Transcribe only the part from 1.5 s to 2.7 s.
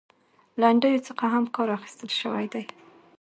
کار اخيستل شوى دى.